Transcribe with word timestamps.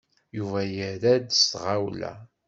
Yuba 0.37 0.61
yerra-d 0.75 1.27
s 1.39 1.41
tɣawla. 1.51 2.13